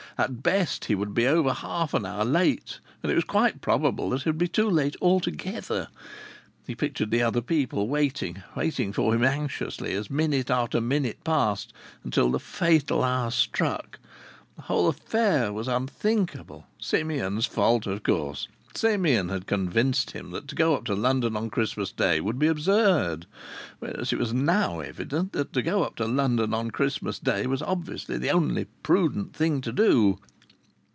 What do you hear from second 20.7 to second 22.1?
up to London on Christmas